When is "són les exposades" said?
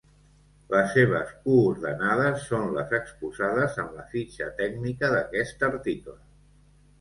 2.53-3.77